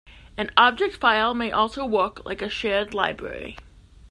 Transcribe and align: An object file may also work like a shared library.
An 0.35 0.49
object 0.57 0.95
file 0.95 1.35
may 1.35 1.51
also 1.51 1.85
work 1.85 2.25
like 2.25 2.41
a 2.41 2.49
shared 2.49 2.95
library. 2.95 3.55